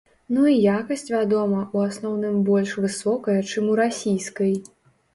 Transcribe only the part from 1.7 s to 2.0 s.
у